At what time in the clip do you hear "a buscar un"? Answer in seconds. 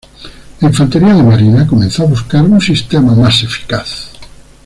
2.01-2.59